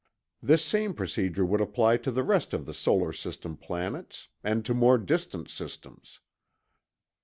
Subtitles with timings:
[0.41, 4.73] This same procedure would apply to the rest of the solar system planets and to
[4.73, 6.21] more distant systems.